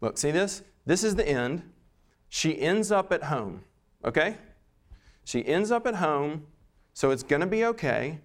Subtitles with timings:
[0.00, 0.62] Look, see this?
[0.86, 1.62] This is the end.
[2.28, 3.64] She ends up at home,
[4.04, 4.36] okay?
[5.24, 6.46] She ends up at home,
[6.94, 8.20] so it's going to be okay.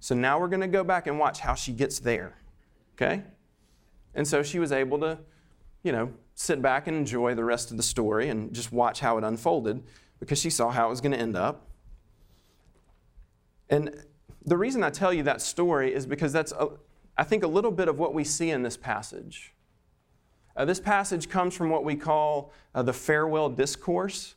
[0.00, 2.36] So now we're going to go back and watch how she gets there,
[2.94, 3.22] okay?
[4.14, 5.18] And so she was able to,
[5.82, 9.18] you know, sit back and enjoy the rest of the story and just watch how
[9.18, 9.82] it unfolded
[10.20, 11.68] because she saw how it was going to end up.
[13.68, 14.04] And
[14.44, 16.68] the reason I tell you that story is because that's, a,
[17.16, 19.54] I think, a little bit of what we see in this passage.
[20.56, 24.36] Uh, this passage comes from what we call uh, the farewell discourse.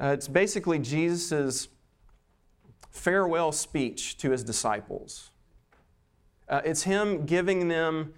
[0.00, 1.68] Uh, it's basically Jesus'
[2.90, 5.30] farewell speech to his disciples.
[6.48, 8.14] Uh, it's him giving them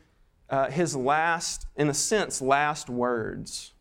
[0.51, 3.73] uh, his last, in a sense, last words.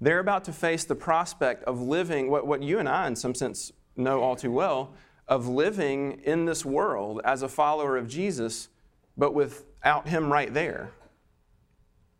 [0.00, 3.34] They're about to face the prospect of living what, what you and I, in some
[3.34, 4.92] sense, know all too well
[5.28, 8.68] of living in this world as a follower of Jesus,
[9.16, 10.92] but without him right there.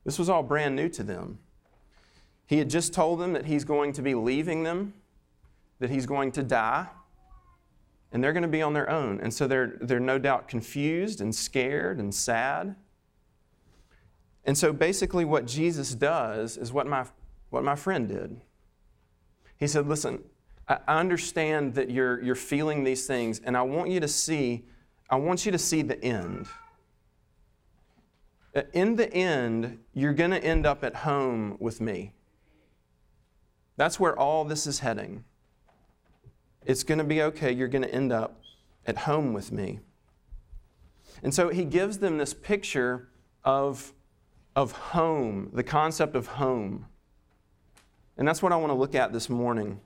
[0.06, 1.40] This was all brand new to them.
[2.46, 4.94] He had just told them that he's going to be leaving them,
[5.80, 6.86] that he's going to die,
[8.12, 9.20] and they're going to be on their own.
[9.20, 12.76] And so they're, they're no doubt confused and scared and sad.
[14.44, 17.04] And so basically, what Jesus does is what my,
[17.50, 18.40] what my friend did.
[19.58, 20.22] He said, Listen,
[20.68, 24.66] I understand that you're, you're feeling these things, and I want you to see,
[25.10, 26.46] I want you to see the end.
[28.56, 32.14] Uh, in the end, you're going to end up at home with me.
[33.76, 35.24] That's where all this is heading.
[36.64, 37.52] It's going to be okay.
[37.52, 38.40] You're going to end up
[38.86, 39.80] at home with me.
[41.22, 43.08] And so he gives them this picture
[43.44, 43.92] of
[44.56, 46.86] of home, the concept of home.
[48.16, 49.80] And that's what I want to look at this morning.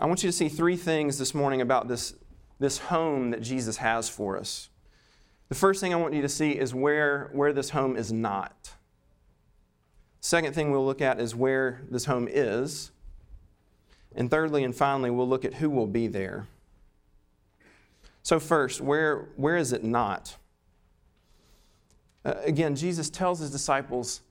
[0.00, 2.14] I want you to see three things this morning about this,
[2.58, 4.68] this home that Jesus has for us.
[5.48, 8.74] The first thing I want you to see is where, where this home is not.
[10.20, 12.90] Second thing we'll look at is where this home is.
[14.16, 16.48] And thirdly and finally, we'll look at who will be there.
[18.22, 20.36] So, first, where, where is it not?
[22.24, 24.22] Uh, again, Jesus tells his disciples,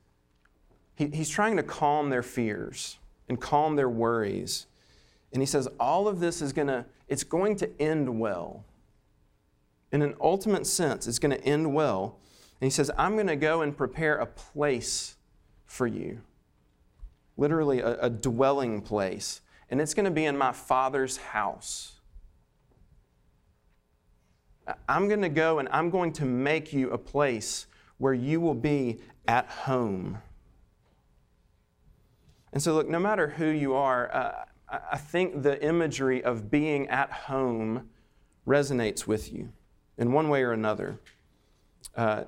[0.95, 2.97] he, he's trying to calm their fears
[3.29, 4.65] and calm their worries.
[5.31, 8.65] And he says, all of this is going to, it's going to end well.
[9.91, 12.19] In an ultimate sense, it's going to end well.
[12.59, 15.15] And he says, I'm going to go and prepare a place
[15.65, 16.21] for you.
[17.37, 19.41] Literally, a, a dwelling place.
[19.69, 21.93] And it's going to be in my Father's house.
[24.89, 27.67] I'm going to go and I'm going to make you a place
[27.97, 30.17] where you will be at home.
[32.51, 36.87] And so, look, no matter who you are, uh, I think the imagery of being
[36.87, 37.89] at home
[38.47, 39.49] resonates with you
[39.97, 40.99] in one way or another.
[41.95, 42.23] Uh,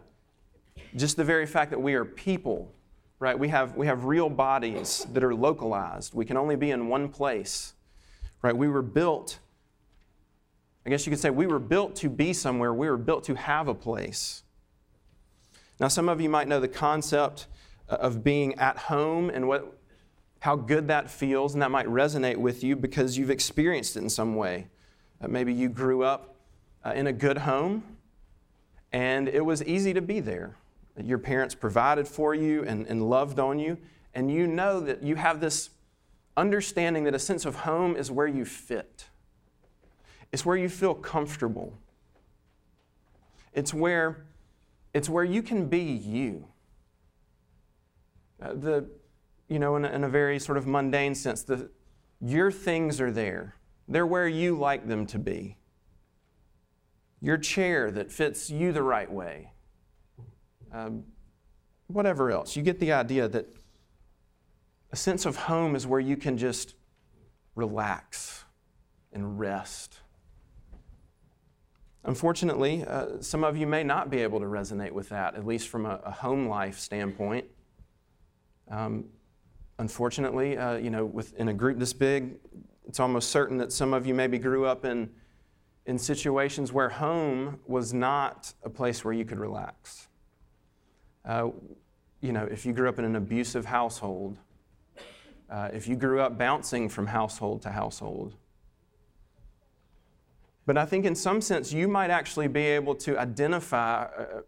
[0.95, 2.71] just the very fact that we are people,
[3.19, 3.37] right?
[3.37, 6.13] We have, we have real bodies that are localized.
[6.13, 7.73] We can only be in one place,
[8.41, 8.55] right?
[8.55, 9.39] We were built,
[10.85, 13.35] I guess you could say, we were built to be somewhere, we were built to
[13.35, 14.43] have a place.
[15.79, 17.47] Now, some of you might know the concept
[17.89, 19.77] uh, of being at home and what,
[20.39, 24.09] how good that feels, and that might resonate with you because you've experienced it in
[24.09, 24.67] some way.
[25.21, 26.36] Uh, maybe you grew up
[26.83, 27.83] uh, in a good home
[28.91, 30.55] and it was easy to be there.
[31.01, 33.77] Your parents provided for you and, and loved on you,
[34.13, 35.69] and you know that you have this
[36.35, 39.05] understanding that a sense of home is where you fit,
[40.31, 41.77] it's where you feel comfortable,
[43.53, 44.25] it's where
[44.93, 46.47] it's where you can be you.
[48.41, 48.89] Uh, the,
[49.47, 51.69] you know, in a, in a very sort of mundane sense, the,
[52.21, 53.55] your things are there.
[53.87, 55.57] They're where you like them to be.
[57.21, 59.51] Your chair that fits you the right way.
[60.71, 61.03] Um,
[61.87, 62.55] whatever else.
[62.55, 63.47] You get the idea that
[64.91, 66.75] a sense of home is where you can just
[67.55, 68.45] relax
[69.11, 69.99] and rest
[72.07, 75.67] Unfortunately, uh, some of you may not be able to resonate with that, at least
[75.67, 77.45] from a, a home life standpoint.
[78.71, 79.05] Um,
[79.77, 82.37] unfortunately, uh, you know, within a group this big,
[82.87, 85.09] it's almost certain that some of you maybe grew up in,
[85.87, 90.09] in situations where home was not a place where you could relax.
[91.25, 91.49] Uh,
[92.21, 94.37] you know, if you grew up in an abusive household,
[95.49, 98.35] uh, if you grew up bouncing from household to household,
[100.65, 104.41] but I think in some sense, you might actually be able to identify uh,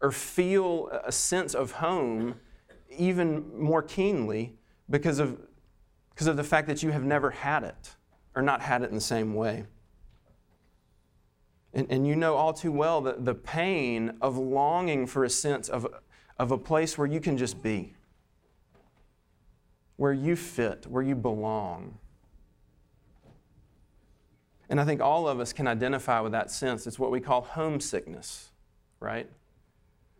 [0.00, 2.34] or feel a sense of home
[2.98, 4.56] even more keenly
[4.90, 5.38] because of,
[6.10, 7.94] because of the fact that you have never had it
[8.34, 9.64] or not had it in the same way.
[11.74, 15.68] And, and you know all too well that the pain of longing for a sense
[15.68, 15.86] of,
[16.38, 17.94] of a place where you can just be,
[19.96, 21.98] where you fit, where you belong.
[24.68, 26.86] And I think all of us can identify with that sense.
[26.86, 28.50] It's what we call homesickness,
[29.00, 29.28] right?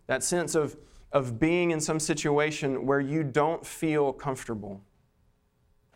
[0.06, 0.76] That sense of,
[1.10, 4.81] of being in some situation where you don't feel comfortable,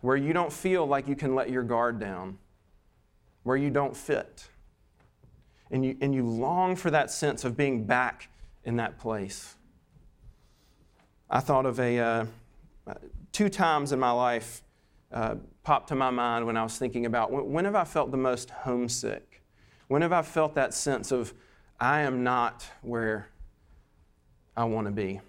[0.01, 2.39] where you don't feel like you can let your guard down,
[3.43, 4.49] where you don't fit.
[5.71, 8.29] And you, and you long for that sense of being back
[8.65, 9.57] in that place.
[11.29, 12.27] I thought of a uh,
[13.33, 14.63] two times in my life
[15.13, 18.11] uh, popped to my mind when I was thinking about when, when have I felt
[18.11, 19.43] the most homesick?
[19.89, 21.35] When have I felt that sense of
[21.81, 23.29] I am not where
[24.57, 25.21] I want to be?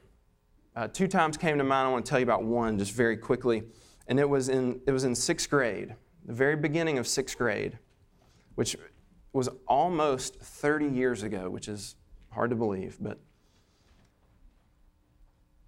[0.76, 1.88] Uh, two times came to mind.
[1.88, 3.64] I want to tell you about one just very quickly,
[4.08, 5.96] and it was in it was in sixth grade,
[6.26, 7.78] the very beginning of sixth grade,
[8.56, 8.76] which
[9.38, 11.96] was almost 30 years ago, which is
[12.32, 13.20] hard to believe, but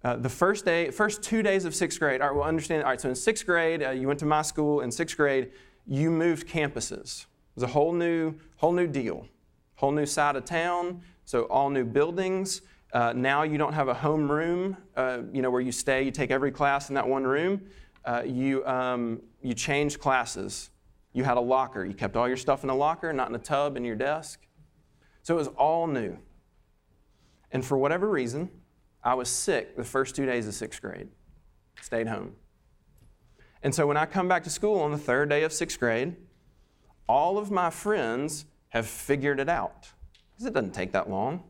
[0.02, 2.82] uh, the first day, first two days of sixth grade, all right, we'll understand.
[2.82, 4.80] All right, so in sixth grade, uh, you went to my school.
[4.80, 5.52] In sixth grade,
[5.86, 7.22] you moved campuses.
[7.22, 9.28] It was a whole new, whole new deal,
[9.74, 11.02] whole new side of town.
[11.26, 12.62] So all new buildings.
[12.92, 16.02] Uh, now you don't have a home room, uh, you know, where you stay.
[16.02, 17.60] You take every class in that one room.
[18.04, 20.70] Uh, you um, you change classes.
[21.12, 21.84] You had a locker.
[21.84, 24.40] You kept all your stuff in a locker, not in a tub in your desk.
[25.22, 26.16] So it was all new.
[27.52, 28.50] And for whatever reason,
[29.02, 31.08] I was sick the first two days of sixth grade,
[31.80, 32.34] stayed home.
[33.62, 36.16] And so when I come back to school on the third day of sixth grade,
[37.08, 39.90] all of my friends have figured it out
[40.32, 41.42] because it doesn't take that long.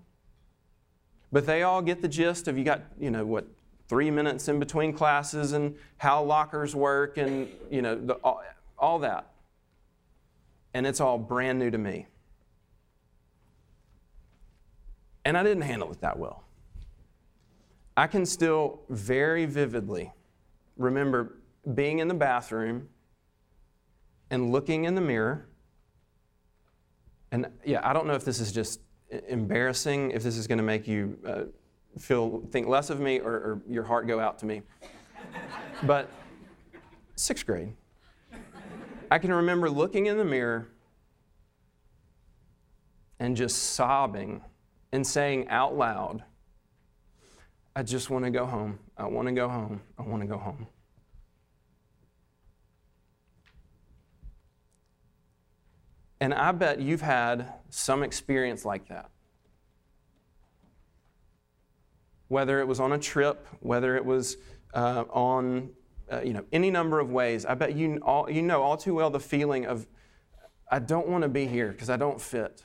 [1.31, 3.47] But they all get the gist of you got, you know, what,
[3.89, 8.43] three minutes in between classes and how lockers work and, you know, the, all,
[8.79, 9.30] all that.
[10.75, 12.07] And it's all brand new to me.
[15.25, 16.45] And I didn't handle it that well.
[17.97, 20.13] I can still very vividly
[20.77, 21.37] remember
[21.75, 22.89] being in the bathroom
[24.31, 25.49] and looking in the mirror.
[27.33, 28.81] And yeah, I don't know if this is just
[29.29, 31.43] embarrassing, if this is going to make you uh,
[31.99, 34.63] feel think less of me or, or your heart go out to me.
[35.83, 36.09] but
[37.17, 37.75] sixth grade,
[39.11, 40.69] I can remember looking in the mirror
[43.19, 44.43] and just sobbing
[44.93, 46.23] and saying out loud,
[47.75, 48.79] I just want to go home.
[48.97, 49.81] I want to go home.
[49.99, 50.67] I want to go home.
[56.21, 59.11] And I bet you've had some experience like that.
[62.29, 64.37] Whether it was on a trip, whether it was
[64.75, 65.71] uh, on
[66.11, 68.95] uh, you know any number of ways, I bet you all, you know all too
[68.95, 69.87] well the feeling of
[70.71, 72.65] I don't want to be here because I don't fit.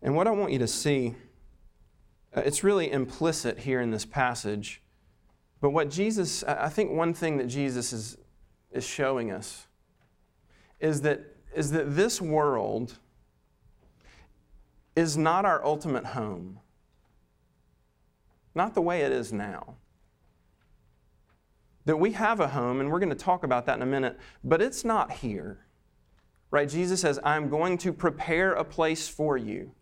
[0.00, 1.14] And what I want you to see
[2.34, 4.82] uh, it's really implicit here in this passage.
[5.60, 8.16] But what Jesus, I think one thing that Jesus is,
[8.70, 9.66] is showing us
[10.80, 11.20] is that,
[11.54, 12.98] is that this world
[14.96, 16.58] is not our ultimate home,
[18.54, 19.76] not the way it is now.
[21.84, 24.18] That we have a home, and we're going to talk about that in a minute,
[24.44, 25.66] but it's not here.
[26.50, 26.68] Right?
[26.68, 29.72] Jesus says, I'm going to prepare a place for you.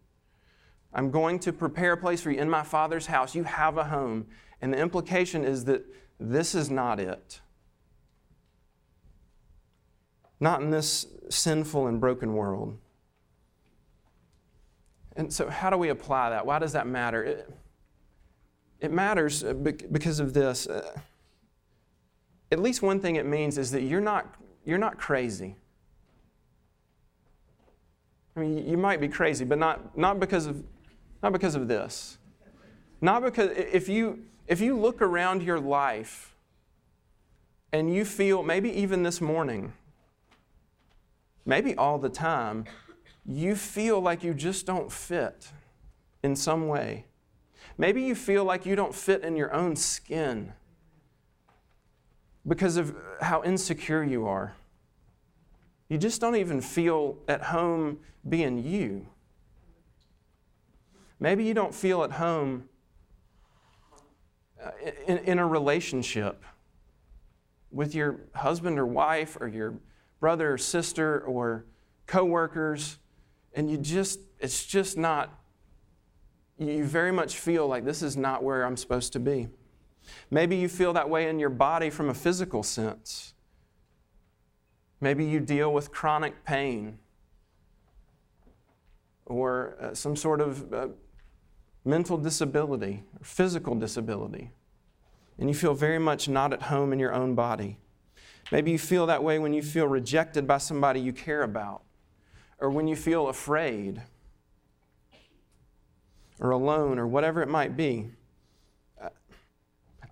[0.93, 3.35] I'm going to prepare a place for you in my Father's house.
[3.35, 4.27] You have a home.
[4.61, 5.85] And the implication is that
[6.19, 7.41] this is not it.
[10.39, 12.79] Not in this sinful and broken world.
[15.17, 16.47] And so, how do we apply that?
[16.47, 17.25] Why does that matter?
[17.25, 17.53] It,
[18.81, 20.67] it matters uh, because of this.
[22.51, 25.57] At least one thing it means is that you're not, you're not crazy.
[28.37, 30.63] I mean, you might be crazy, but not, not because of
[31.23, 32.19] not because of this.
[33.01, 36.35] Not because if you if you look around your life
[37.73, 39.73] and you feel maybe even this morning,
[41.47, 42.65] maybe all the time,
[43.25, 45.53] you feel like you just don't fit
[46.23, 47.05] in some way.
[47.79, 50.53] Maybe you feel like you don't fit in your own skin
[52.47, 54.55] because of how insecure you are.
[55.89, 59.07] You just don't even feel at home being you.
[61.19, 62.69] Maybe you don't feel at home
[64.63, 64.71] uh,
[65.07, 66.45] in, in a relationship
[67.71, 69.75] with your husband or wife or your
[70.19, 71.67] brother or sister or
[72.07, 72.99] coworkers
[73.55, 75.41] and you just it's just not
[76.59, 79.49] you very much feel like this is not where I'm supposed to be.
[80.31, 83.35] Maybe you feel that way in your body from a physical sense.
[85.01, 86.99] Maybe you deal with chronic pain
[89.31, 90.89] or uh, some sort of uh,
[91.85, 94.51] mental disability, or physical disability,
[95.39, 97.79] and you feel very much not at home in your own body.
[98.51, 101.83] Maybe you feel that way when you feel rejected by somebody you care about,
[102.59, 104.03] or when you feel afraid,
[106.41, 108.11] or alone, or whatever it might be.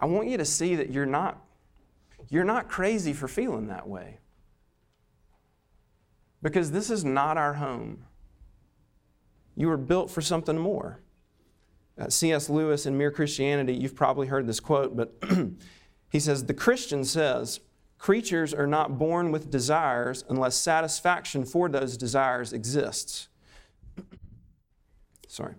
[0.00, 1.42] I want you to see that you're not,
[2.28, 4.18] you're not crazy for feeling that way.
[6.42, 8.04] Because this is not our home.
[9.56, 11.00] You were built for something more.
[11.98, 12.48] Uh, C.S.
[12.48, 15.20] Lewis in Mere Christianity, you've probably heard this quote, but
[16.10, 17.58] he says, The Christian says,
[17.98, 23.28] creatures are not born with desires unless satisfaction for those desires exists.
[25.26, 25.54] Sorry.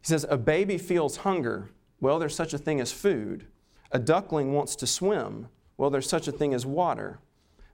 [0.00, 1.70] He says, A baby feels hunger.
[2.02, 3.46] Well, there's such a thing as food.
[3.92, 5.46] A duckling wants to swim.
[5.76, 7.20] Well, there's such a thing as water.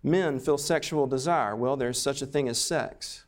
[0.03, 1.57] Men feel sexual desire.
[1.57, 3.25] Well, there's such a thing as sex.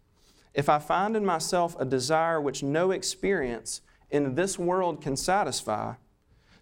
[0.52, 3.80] If I find in myself a desire which no experience
[4.10, 5.94] in this world can satisfy,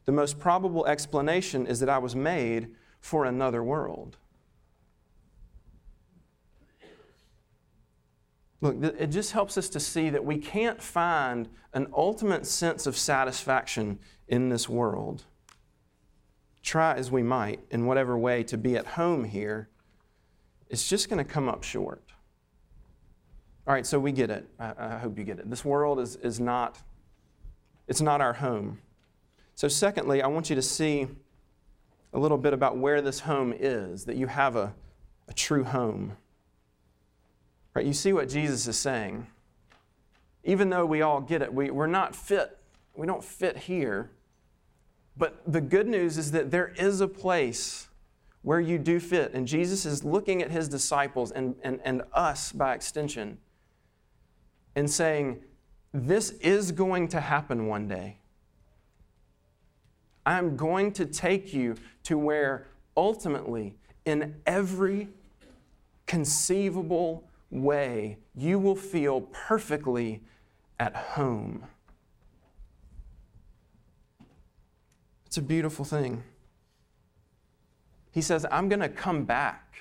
[0.04, 2.68] the most probable explanation is that I was made
[3.00, 4.18] for another world.
[8.60, 12.96] Look, it just helps us to see that we can't find an ultimate sense of
[12.96, 15.24] satisfaction in this world.
[16.62, 19.68] Try as we might, in whatever way, to be at home here,
[20.68, 22.02] it's just going to come up short.
[23.66, 24.48] All right, so we get it.
[24.58, 25.48] I, I hope you get it.
[25.48, 26.78] This world is, is not
[27.88, 28.78] it's not our home.
[29.54, 31.08] So, secondly, I want you to see
[32.12, 34.74] a little bit about where this home is, that you have a,
[35.26, 36.16] a true home.
[37.78, 37.86] Right?
[37.86, 39.28] You see what Jesus is saying.
[40.42, 42.58] Even though we all get it, we, we're not fit.
[42.96, 44.10] We don't fit here.
[45.16, 47.86] But the good news is that there is a place
[48.42, 49.32] where you do fit.
[49.32, 53.38] And Jesus is looking at his disciples and, and, and us by extension
[54.74, 55.40] and saying,
[55.94, 58.18] this is going to happen one day.
[60.26, 62.66] I'm going to take you to where
[62.96, 65.10] ultimately, in every
[66.06, 70.22] conceivable way, you will feel perfectly
[70.78, 71.64] at home.
[75.26, 76.22] It's a beautiful thing.
[78.10, 79.76] He says, I'm going to come back.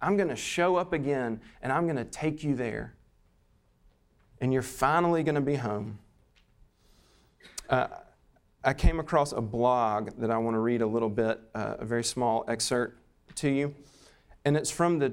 [0.00, 2.94] I'm going to show up again, and I'm going to take you there
[4.40, 5.98] and you're finally going to be home.
[7.68, 7.88] Uh,
[8.64, 11.84] I came across a blog that I want to read a little bit, uh, a
[11.84, 12.98] very small excerpt
[13.36, 13.74] to you.
[14.44, 15.12] And it's from the,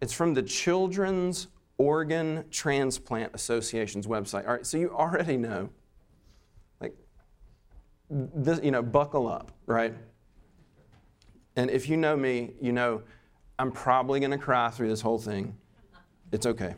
[0.00, 1.48] it's from the Children's
[1.78, 4.46] Organ Transplant Association's website.
[4.46, 5.68] All right, so you already know,
[6.80, 6.94] like,
[8.10, 9.94] this, you know, buckle up, right?
[11.56, 13.02] And if you know me, you know
[13.58, 15.56] I'm probably going to cry through this whole thing.
[16.32, 16.74] It's okay.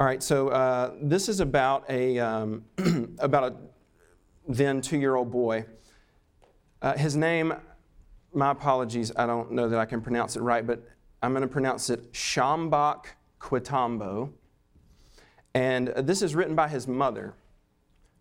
[0.00, 2.64] All right, so uh, this is about a, um,
[3.20, 3.54] about a
[4.48, 5.64] then two year old boy.
[6.80, 7.54] Uh, his name,
[8.34, 10.82] my apologies, I don't know that I can pronounce it right, but
[11.22, 13.06] I'm going to pronounce it Shambach
[13.40, 14.32] Quitambo.
[15.54, 17.34] And this is written by his mother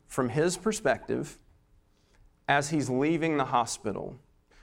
[0.07, 1.39] from his perspective
[2.47, 4.19] as he's leaving the hospital.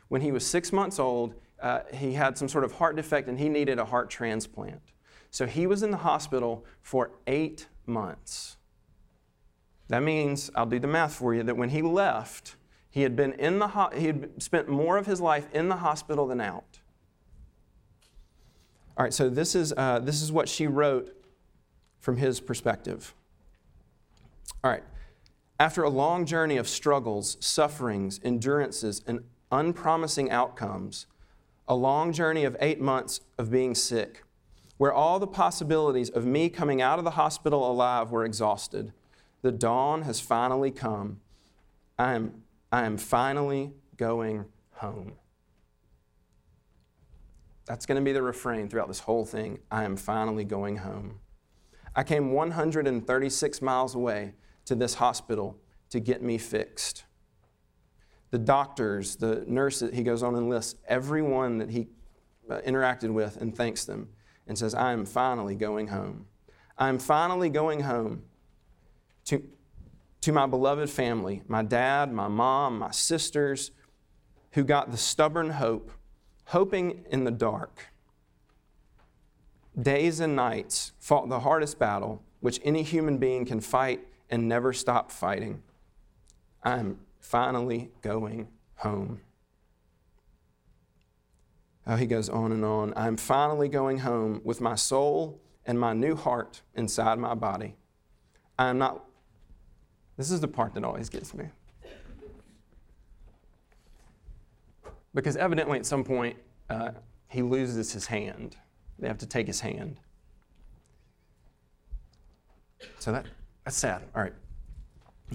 [0.09, 3.39] When he was six months old, uh, he had some sort of heart defect and
[3.39, 4.93] he needed a heart transplant.
[5.31, 8.57] So he was in the hospital for eight months.
[9.89, 12.57] That means, I'll do the math for you, that when he left,
[12.91, 15.77] he had been in the ho- he had spent more of his life in the
[15.77, 16.81] hospital than out.
[18.99, 21.15] All right, so this is, uh, this is what she wrote
[22.01, 23.15] from his perspective.
[24.65, 24.83] All right.
[25.61, 29.21] After a long journey of struggles, sufferings, endurances, and
[29.53, 31.07] unpromising outcomes,
[31.69, 34.25] a long journey of eight months of being sick,
[34.79, 38.93] where all the possibilities of me coming out of the hospital alive were exhausted.
[39.43, 41.21] The dawn has finally come.
[41.97, 45.13] I am, I am finally going home.
[47.69, 49.59] That's going to be the refrain throughout this whole thing.
[49.71, 51.21] I am finally going home.
[51.95, 54.33] I came 136 miles away
[54.65, 55.59] to this hospital
[55.91, 57.05] to get me fixed.
[58.31, 61.89] The doctors, the nurses, he goes on and lists everyone that he
[62.49, 64.09] uh, interacted with and thanks them
[64.47, 66.25] and says, I am finally going home.
[66.79, 68.23] I am finally going home
[69.27, 69.43] to,
[70.23, 73.73] to my beloved family, my dad, my mom, my sisters,
[74.53, 75.91] who got the stubborn hope,
[76.49, 77.93] hoping in the dark.
[79.81, 84.01] Days and nights fought the hardest battle which any human being can fight
[84.31, 85.63] and never stop fighting.
[86.63, 89.21] I am finally going home.
[91.87, 92.95] Oh, he goes on and on.
[92.97, 97.75] I'm finally going home with my soul and my new heart inside my body.
[98.59, 99.05] I am not,
[100.17, 101.47] This is the part that always gets me.
[105.15, 106.37] Because evidently, at some point,
[106.69, 106.91] uh,
[107.29, 108.57] he loses his hand.
[108.99, 110.01] They have to take his hand.
[112.99, 113.27] So that,
[113.65, 114.03] that's sad.
[114.15, 114.35] All right.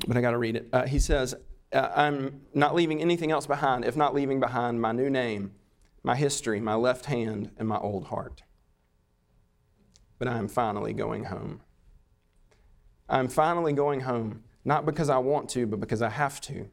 [0.07, 0.69] But I got to read it.
[0.73, 1.35] Uh, he says,
[1.73, 5.53] uh, I'm not leaving anything else behind, if not leaving behind my new name,
[6.03, 8.43] my history, my left hand, and my old heart.
[10.19, 11.61] But I am finally going home.
[13.09, 16.69] I'm finally going home, not because I want to, but because I have to.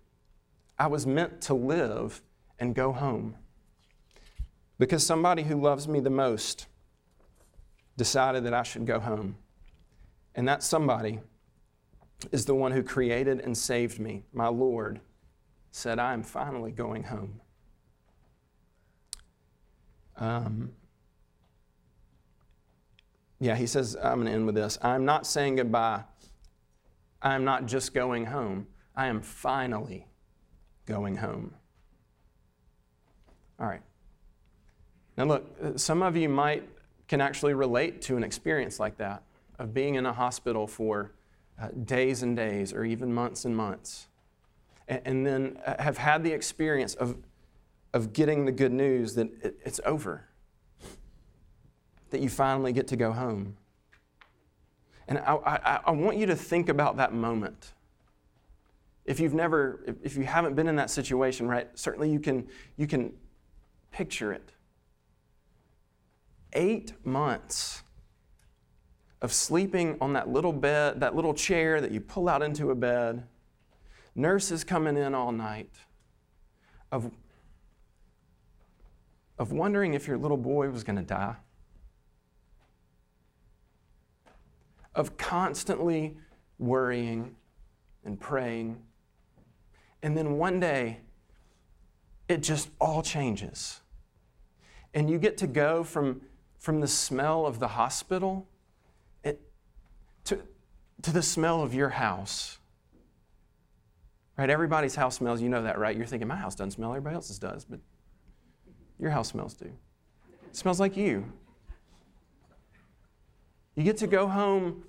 [0.79, 2.23] I was meant to live
[2.61, 3.35] and go home.
[4.79, 6.67] Because somebody who loves me the most
[7.97, 9.37] decided that I should go home.
[10.35, 11.21] And that somebody
[12.31, 14.23] is the one who created and saved me.
[14.33, 15.01] My Lord
[15.71, 17.41] said, I am finally going home.
[20.17, 20.73] Um,
[23.39, 24.79] yeah, he says, I'm going to end with this.
[24.83, 26.05] I'm not saying goodbye.
[27.23, 28.67] I'm not just going home.
[28.95, 30.07] I am finally
[30.87, 31.55] going home.
[33.61, 33.83] All right.
[35.17, 36.67] Now, look, some of you might
[37.09, 39.23] can actually relate to an experience like that
[39.59, 41.13] of being in a hospital for
[41.61, 44.07] uh, days and days or even months and months,
[44.89, 47.17] and, and then uh, have had the experience of,
[47.93, 50.25] of getting the good news that it, it's over,
[52.11, 53.57] that you finally get to go home.
[55.07, 57.73] And I, I, I want you to think about that moment.
[59.05, 62.87] If you've never, if you haven't been in that situation, right, certainly you can, you
[62.87, 63.13] can
[63.91, 64.53] picture it.
[66.53, 67.83] Eight months
[69.23, 72.75] of sleeping on that little bed, that little chair that you pull out into a
[72.75, 73.27] bed,
[74.15, 75.71] nurses coming in all night,
[76.91, 77.11] of,
[79.39, 81.37] of wondering if your little boy was going to die,
[84.95, 86.17] of constantly
[86.59, 87.37] worrying
[88.05, 88.81] and praying.
[90.03, 91.01] And then one day,
[92.31, 93.81] it just all changes.
[94.95, 96.21] And you get to go from,
[96.59, 98.47] from the smell of the hospital
[99.25, 99.41] it,
[100.25, 100.39] to,
[101.03, 102.59] to the smell of your house.
[104.39, 104.49] Right?
[104.49, 105.97] Everybody's house smells, you know that, right?
[105.97, 107.81] You're thinking, my house doesn't smell, everybody else's does, but
[108.99, 109.73] your house smells too.
[110.49, 111.31] It smells like you.
[113.75, 114.85] You get to go home,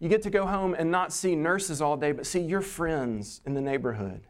[0.00, 3.40] you get to go home and not see nurses all day, but see your friends
[3.46, 4.20] in the neighborhood.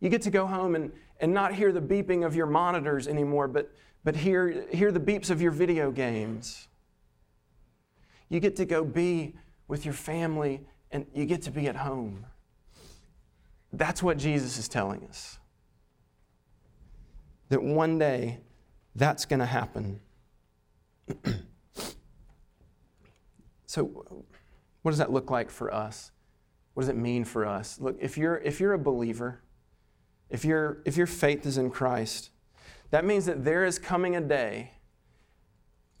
[0.00, 3.48] You get to go home and, and not hear the beeping of your monitors anymore,
[3.48, 3.70] but,
[4.04, 6.68] but hear, hear the beeps of your video games.
[8.28, 9.34] You get to go be
[9.68, 10.60] with your family,
[10.92, 12.24] and you get to be at home.
[13.72, 15.38] That's what Jesus is telling us.
[17.48, 18.40] That one day
[18.94, 20.00] that's going to happen.
[23.66, 23.84] so,
[24.82, 26.10] what does that look like for us?
[26.74, 27.80] What does it mean for us?
[27.80, 29.40] Look, if you're, if you're a believer,
[30.30, 32.30] if, you if your faith is in Christ,
[32.90, 34.72] that means that there is coming a day,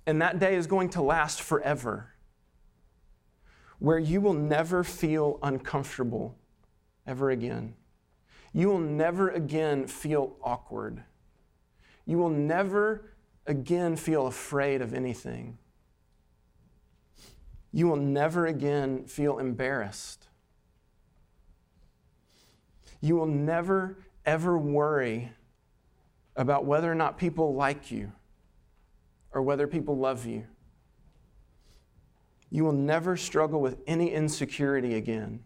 [0.06, 2.12] and that day is going to last forever
[3.78, 6.36] where you will never feel uncomfortable
[7.06, 7.74] ever again.
[8.52, 11.02] You will never again feel awkward.
[12.06, 13.12] You will never
[13.46, 15.58] again feel afraid of anything.
[17.72, 20.28] You will never again feel embarrassed.
[23.02, 25.32] You will never ever worry
[26.34, 28.12] about whether or not people like you
[29.32, 30.44] or whether people love you.
[32.50, 35.44] You will never struggle with any insecurity again.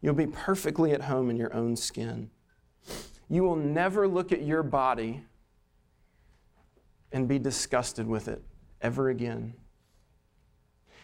[0.00, 2.30] You'll be perfectly at home in your own skin.
[3.28, 5.24] You will never look at your body
[7.12, 8.42] and be disgusted with it
[8.80, 9.54] ever again.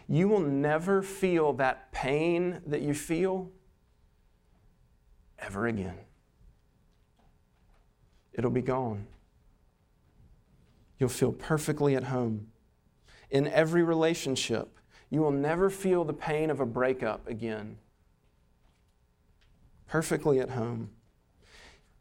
[0.08, 3.50] You will never feel that pain that you feel
[5.38, 5.96] ever again.
[8.34, 9.06] It'll be gone.
[10.98, 12.48] You'll feel perfectly at home
[13.30, 14.78] in every relationship
[15.14, 17.78] you will never feel the pain of a breakup again.
[19.86, 20.90] Perfectly at home.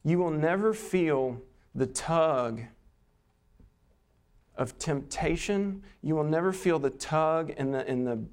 [0.03, 1.39] You will never feel
[1.75, 2.61] the tug
[4.55, 5.83] of temptation.
[6.01, 8.25] You will never feel the tug and the, and the,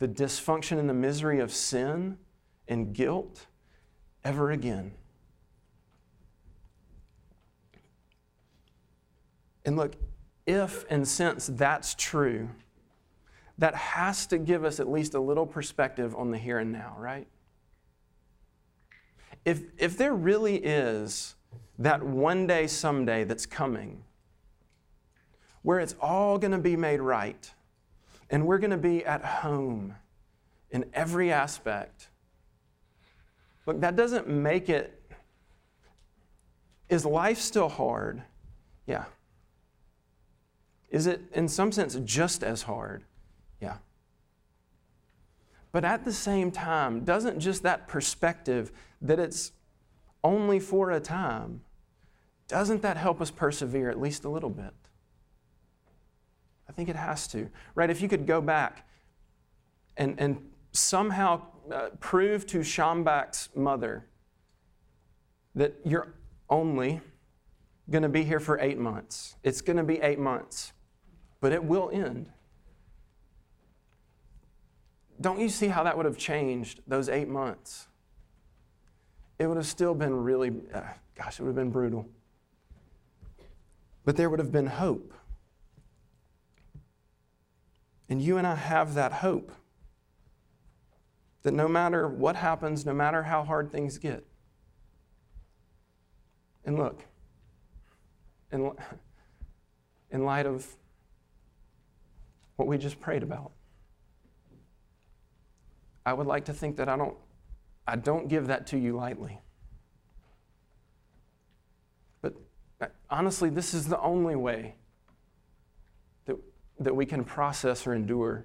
[0.00, 2.18] the dysfunction and the misery of sin
[2.66, 3.46] and guilt
[4.24, 4.94] ever again.
[9.68, 9.96] And look,
[10.46, 12.48] if and since that's true,
[13.58, 16.96] that has to give us at least a little perspective on the here and now,
[16.98, 17.28] right?
[19.44, 21.34] If, if there really is
[21.78, 24.04] that one day, someday that's coming,
[25.60, 27.52] where it's all going to be made right,
[28.30, 29.96] and we're going to be at home
[30.70, 32.08] in every aspect,
[33.66, 34.98] Look, that doesn't make it.
[36.88, 38.22] Is life still hard?
[38.86, 39.04] Yeah.
[40.90, 43.04] Is it, in some sense, just as hard?
[43.60, 43.76] Yeah.
[45.72, 48.72] But at the same time, doesn't just that perspective
[49.02, 49.52] that it's
[50.24, 51.60] only for a time,
[52.46, 54.72] doesn't that help us persevere at least a little bit?
[56.68, 57.50] I think it has to.
[57.74, 57.90] Right?
[57.90, 58.88] If you could go back
[59.96, 64.06] and, and somehow uh, prove to Schambach's mother
[65.54, 66.14] that you're
[66.48, 67.00] only
[67.90, 69.36] going to be here for eight months.
[69.42, 70.72] It's going to be eight months,
[71.40, 72.30] but it will end.
[75.20, 77.88] Don't you see how that would have changed those eight months?
[79.38, 80.82] It would have still been really, uh,
[81.16, 82.08] gosh, it would have been brutal.
[84.04, 85.12] But there would have been hope.
[88.08, 89.52] And you and I have that hope
[91.42, 94.24] that no matter what happens, no matter how hard things get,
[96.64, 97.04] and look,
[98.50, 98.72] in,
[100.10, 100.66] in light of
[102.58, 103.52] what we just prayed about,
[106.04, 107.16] I would like to think that I don't,
[107.86, 109.38] I don't give that to you lightly.
[112.20, 112.34] But
[112.80, 114.74] uh, honestly, this is the only way
[116.26, 116.36] that,
[116.80, 118.44] that we can process or endure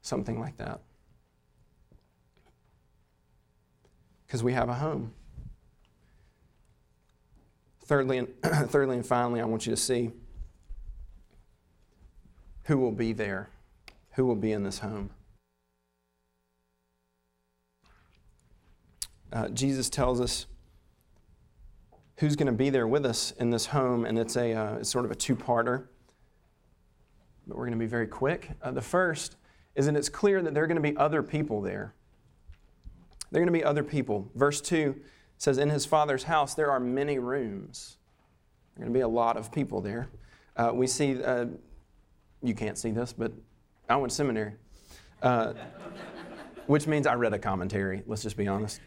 [0.00, 0.80] something like that.
[4.26, 5.12] Because we have a home.
[7.84, 8.28] Thirdly and,
[8.70, 10.12] thirdly and finally, I want you to see
[12.64, 13.50] who will be there,
[14.12, 15.10] who will be in this home.
[19.32, 20.46] uh, Jesus tells us
[22.16, 24.90] who's going to be there with us in this home, and it's, a, uh, it's
[24.90, 25.86] sort of a two parter.
[27.46, 28.50] But we're going to be very quick.
[28.62, 29.36] Uh, the first
[29.74, 31.94] is that it's clear that there are going to be other people there.
[33.30, 34.30] There are going to be other people.
[34.34, 34.96] Verse 2
[35.38, 37.96] says, In his father's house there are many rooms.
[38.74, 40.10] There are going to be a lot of people there.
[40.56, 41.46] Uh, we see, uh,
[42.42, 43.32] you can't see this, but
[43.88, 44.52] I went to seminary,
[45.22, 45.54] uh,
[46.66, 48.80] which means I read a commentary, let's just be honest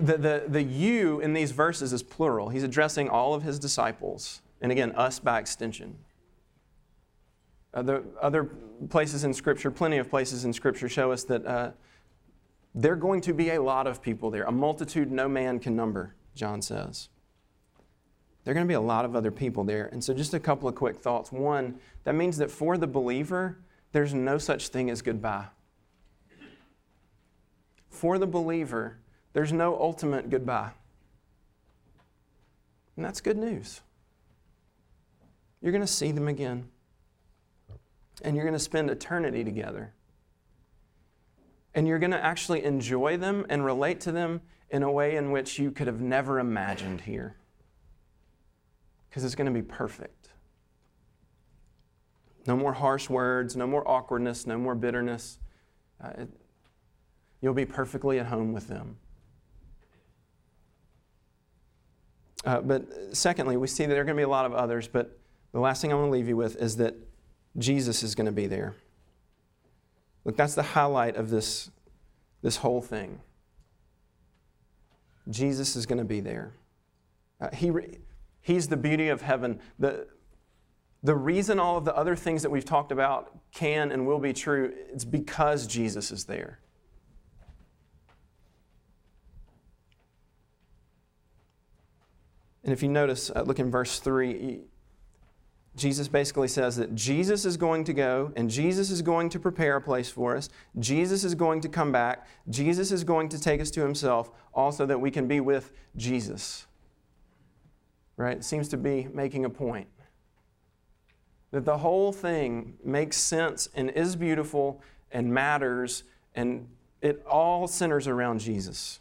[0.00, 2.48] the, the, the you in these verses is plural.
[2.48, 5.96] He's addressing all of his disciples, and again, us by extension.
[7.74, 8.44] Other, other
[8.88, 11.72] places in Scripture, plenty of places in Scripture, show us that uh,
[12.74, 15.76] there are going to be a lot of people there, a multitude no man can
[15.76, 17.08] number, John says.
[18.46, 19.86] There are going to be a lot of other people there.
[19.86, 21.32] And so, just a couple of quick thoughts.
[21.32, 23.58] One, that means that for the believer,
[23.90, 25.46] there's no such thing as goodbye.
[27.90, 28.98] For the believer,
[29.32, 30.70] there's no ultimate goodbye.
[32.94, 33.80] And that's good news.
[35.60, 36.68] You're going to see them again.
[38.22, 39.92] And you're going to spend eternity together.
[41.74, 45.32] And you're going to actually enjoy them and relate to them in a way in
[45.32, 47.34] which you could have never imagined here.
[49.16, 50.28] Because it's going to be perfect.
[52.46, 55.38] No more harsh words, no more awkwardness, no more bitterness.
[56.04, 56.28] Uh, it,
[57.40, 58.98] you'll be perfectly at home with them.
[62.44, 64.86] Uh, but secondly, we see that there are going to be a lot of others,
[64.86, 65.18] but
[65.52, 66.94] the last thing I want to leave you with is that
[67.56, 68.74] Jesus is going to be there.
[70.26, 71.70] Look, that's the highlight of this,
[72.42, 73.18] this whole thing.
[75.30, 76.52] Jesus is going to be there.
[77.40, 77.70] Uh, he,
[78.46, 79.58] he's the beauty of heaven.
[79.80, 80.06] The,
[81.02, 84.32] the reason all of the other things that we've talked about can and will be
[84.32, 86.60] true, it's because Jesus is there.
[92.62, 94.60] And if you notice, uh, look in verse 3,
[95.74, 99.76] Jesus basically says that Jesus is going to go and Jesus is going to prepare
[99.76, 100.50] a place for us.
[100.78, 102.28] Jesus is going to come back.
[102.48, 106.66] Jesus is going to take us to himself, also that we can be with Jesus.
[108.16, 108.42] Right?
[108.42, 109.88] Seems to be making a point.
[111.50, 116.68] That the whole thing makes sense and is beautiful and matters, and
[117.00, 119.00] it all centers around Jesus.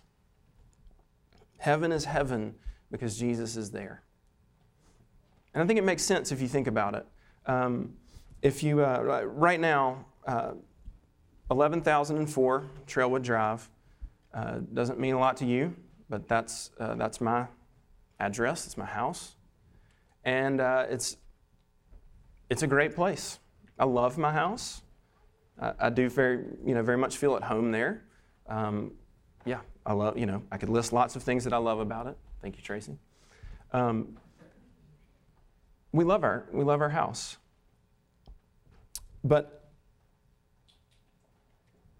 [1.57, 2.55] Heaven is heaven
[2.91, 4.03] because Jesus is there.
[5.53, 7.05] And I think it makes sense if you think about it.
[7.45, 7.93] Um,
[8.41, 10.51] if you, uh, right now, uh,
[11.49, 13.69] 11,004 Trailwood Drive
[14.33, 15.73] uh, doesn't mean a lot to you,
[16.09, 17.47] but that's, uh, that's my
[18.19, 19.35] address, it's my house.
[20.23, 21.17] And uh, it's,
[22.49, 23.39] it's a great place.
[23.77, 24.81] I love my house.
[25.61, 28.05] I, I do very, you know, very much feel at home there.
[28.47, 28.91] Um,
[29.45, 32.07] yeah, I love, you know, I could list lots of things that I love about
[32.07, 32.17] it.
[32.41, 32.97] Thank you, Tracy.
[33.71, 34.17] Um,
[35.91, 37.37] we love our we love our house,
[39.23, 39.65] but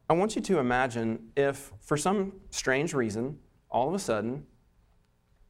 [0.10, 3.40] I want you to imagine if, for some strange reason,
[3.72, 4.46] all of a sudden,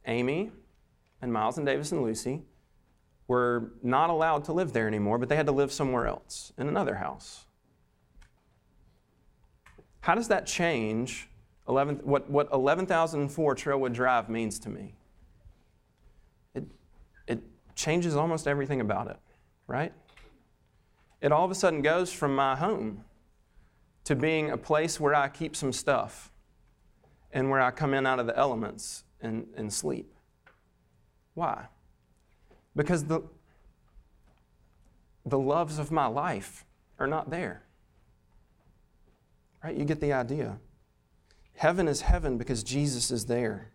[0.06, 0.50] Amy
[1.20, 2.42] and Miles and Davis and Lucy
[3.28, 6.68] were not allowed to live there anymore, but they had to live somewhere else in
[6.68, 7.46] another house.
[10.00, 11.28] How does that change
[11.68, 14.94] 11, what, what 11,004 Trailwood Drive means to me?
[16.54, 16.64] It,
[17.26, 17.42] it
[17.74, 19.18] changes almost everything about it,
[19.66, 19.92] right?
[21.20, 23.04] It all of a sudden goes from my home
[24.04, 26.30] to being a place where I keep some stuff
[27.32, 30.12] and where I come in out of the elements and, and sleep.
[31.34, 31.66] Why?
[32.74, 33.22] Because the,
[35.24, 36.64] the loves of my life
[36.98, 37.62] are not there.
[39.62, 39.76] Right?
[39.76, 40.58] You get the idea.
[41.54, 43.72] Heaven is heaven because Jesus is there.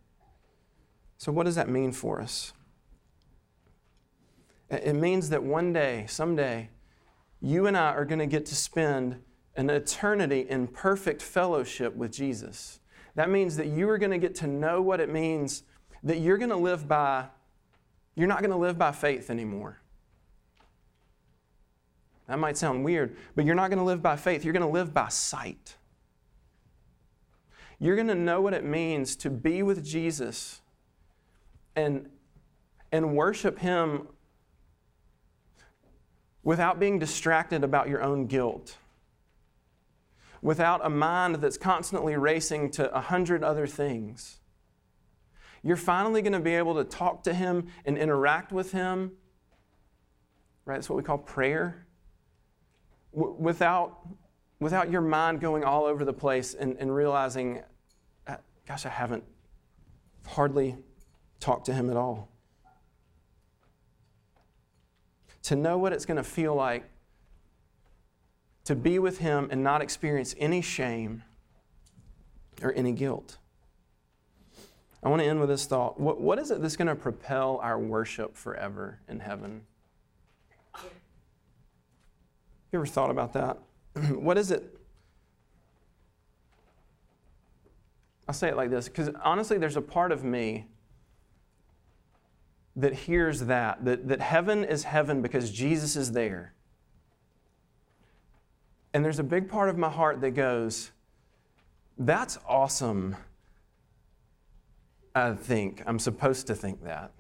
[1.18, 2.54] So, what does that mean for us?
[4.70, 6.70] It means that one day, someday,
[7.42, 9.22] you and I are going to get to spend
[9.56, 12.80] an eternity in perfect fellowship with Jesus.
[13.16, 15.64] That means that you are going to get to know what it means
[16.04, 17.26] that you're going to live by,
[18.16, 19.78] you're not going to live by faith anymore.
[22.28, 24.44] That might sound weird, but you're not going to live by faith.
[24.44, 25.76] You're going to live by sight.
[27.78, 30.62] You're going to know what it means to be with Jesus
[31.76, 32.10] and,
[32.92, 34.08] and worship Him
[36.44, 38.78] without being distracted about your own guilt
[40.42, 44.40] without a mind that's constantly racing to a hundred other things.
[45.64, 49.12] You're finally going to be able to talk to Him and interact with Him.
[50.66, 50.76] Right?
[50.76, 51.86] That's what we call prayer.
[53.14, 54.08] W- without,
[54.60, 57.62] without your mind going all over the place and, and realizing,
[58.68, 59.24] gosh, I haven't
[60.26, 60.78] hardly
[61.40, 62.30] talked to Him at all.
[65.44, 66.91] To know what it's going to feel like
[68.66, 71.24] to be with Him and not experience any shame
[72.62, 73.38] or any guilt.
[75.04, 76.00] I want to end with this thought.
[76.00, 79.62] What, what is it that's going to propel our worship forever in heaven?
[82.72, 83.58] You ever thought about that?
[84.14, 84.78] what is it?
[88.28, 90.68] I'll say it like this because honestly, there's a part of me
[92.78, 96.54] that hears that, that, that heaven is heaven because Jesus is there.
[98.94, 100.92] And there's a big part of my heart that goes,
[101.98, 103.16] that's awesome.
[105.14, 105.84] I think.
[105.86, 107.12] I'm supposed to think that.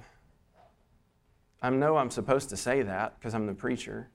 [1.61, 4.09] I know I'm supposed to say that because I'm the preacher.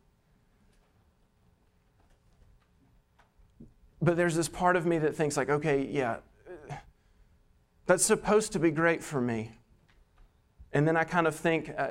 [4.03, 6.17] But there's this part of me that thinks, like, okay, yeah,
[7.87, 9.53] that's supposed to be great for me.
[10.73, 11.89] And then I kind of think, uh,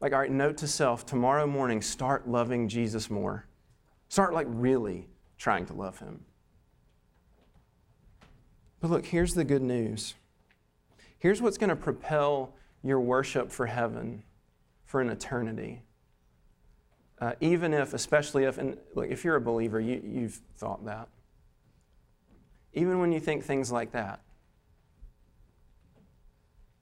[0.00, 3.46] like, all right, note to self tomorrow morning, start loving Jesus more.
[4.10, 6.24] Start like really trying to love him.
[8.80, 10.14] But look, here's the good news.
[11.20, 14.24] Here's what's going to propel your worship for heaven
[14.84, 15.82] for an eternity.
[17.20, 21.08] Uh, even if, especially if, and look, if you're a believer, you, you've thought that.
[22.72, 24.22] Even when you think things like that.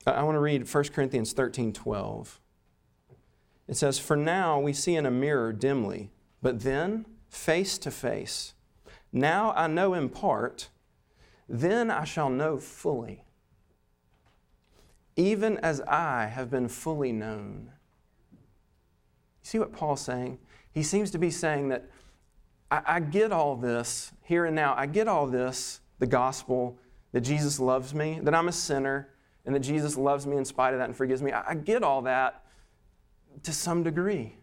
[0.06, 2.40] I want to read 1 Corinthians 13 12.
[3.66, 6.10] It says, For now we see in a mirror dimly,
[6.40, 8.54] but then face to face.
[9.12, 10.68] Now I know in part,
[11.48, 13.24] then I shall know fully,
[15.16, 17.72] even as I have been fully known.
[19.42, 20.38] See what Paul's saying?
[20.72, 21.88] He seems to be saying that
[22.70, 24.74] I, I get all this here and now.
[24.76, 26.78] I get all this, the gospel,
[27.12, 29.08] that Jesus loves me, that I'm a sinner,
[29.46, 31.32] and that Jesus loves me in spite of that and forgives me.
[31.32, 32.44] I, I get all that
[33.44, 34.36] to some degree.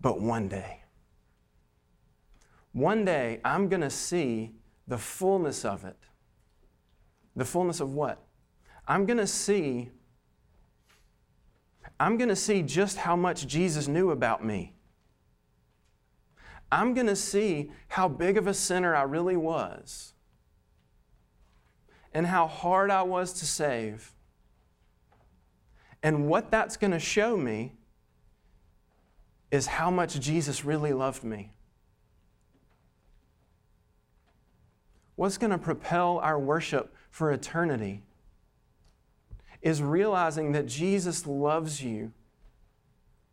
[0.00, 0.83] But one day,
[2.74, 4.52] one day, I'm going to see
[4.86, 5.96] the fullness of it.
[7.36, 8.22] The fullness of what?
[8.86, 9.90] I'm going to see
[12.00, 14.74] I'm going to see just how much Jesus knew about me.
[16.72, 20.12] I'm going to see how big of a sinner I really was
[22.12, 24.12] and how hard I was to save.
[26.02, 27.74] And what that's going to show me
[29.52, 31.52] is how much Jesus really loved me.
[35.16, 38.02] What's going to propel our worship for eternity
[39.62, 42.12] is realizing that Jesus loves you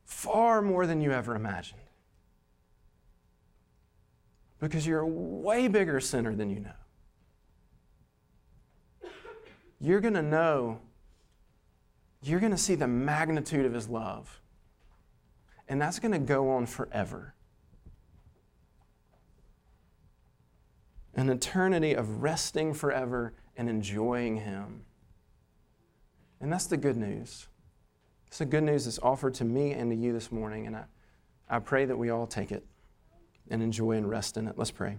[0.05, 1.81] far more than you ever imagined.
[4.59, 9.09] Because you're a way bigger sinner than you know.
[9.79, 10.79] You're going to know,
[12.21, 14.39] you're going to see the magnitude of his love.
[15.67, 17.33] And that's going to go on forever.
[21.15, 24.83] An eternity of resting forever and enjoying Him.
[26.39, 27.47] And that's the good news.
[28.27, 30.85] It's the good news that's offered to me and to you this morning, and I,
[31.49, 32.65] I pray that we all take it
[33.49, 34.57] and enjoy and rest in it.
[34.57, 34.97] Let's pray.